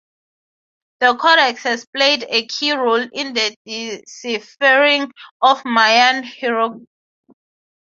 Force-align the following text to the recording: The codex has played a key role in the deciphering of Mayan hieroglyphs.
The 1.01 1.15
codex 1.15 1.61
has 1.61 1.85
played 1.85 2.25
a 2.27 2.47
key 2.47 2.71
role 2.71 3.07
in 3.13 3.35
the 3.35 3.55
deciphering 3.67 5.11
of 5.43 5.63
Mayan 5.63 6.23
hieroglyphs. 6.23 6.87